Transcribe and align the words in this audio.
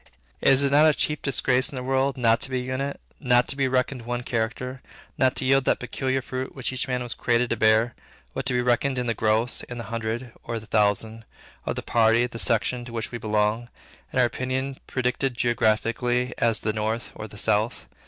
Is 0.41 0.63
it 0.63 0.71
not 0.71 0.85
the 0.85 0.95
chief 0.95 1.21
disgrace 1.21 1.69
in 1.69 1.75
the 1.75 1.83
world, 1.83 2.17
not 2.17 2.41
to 2.41 2.49
be 2.49 2.61
an 2.61 2.65
unit; 2.65 2.99
not 3.19 3.47
to 3.49 3.55
be 3.55 3.67
reckoned 3.67 4.01
one 4.01 4.23
character; 4.23 4.81
not 5.15 5.35
to 5.35 5.45
yield 5.45 5.63
that 5.65 5.77
peculiar 5.77 6.23
fruit 6.23 6.55
which 6.55 6.73
each 6.73 6.87
man 6.87 7.03
was 7.03 7.13
created 7.13 7.51
to 7.51 7.55
bear, 7.55 7.93
but 8.33 8.43
to 8.47 8.53
be 8.53 8.63
reckoned 8.63 8.97
in 8.97 9.05
the 9.05 9.13
gross, 9.13 9.61
in 9.61 9.77
the 9.77 9.83
hundred, 9.93 10.31
or 10.41 10.57
the 10.57 10.65
thousand, 10.65 11.23
of 11.67 11.75
the 11.75 11.83
party, 11.83 12.25
the 12.25 12.39
section, 12.39 12.83
to 12.85 12.91
which 12.93 13.11
we 13.11 13.19
belong; 13.19 13.69
and 14.11 14.19
our 14.19 14.25
opinion 14.25 14.75
predicted 14.87 15.35
geographically, 15.37 16.33
as 16.39 16.61
the 16.61 16.73
north, 16.73 17.11
or 17.13 17.27
the 17.27 17.37
south? 17.37 17.85